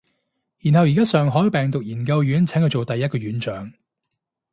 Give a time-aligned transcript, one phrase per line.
[0.57, 3.71] 然後而家上海病毒研究院請佢做第一個院長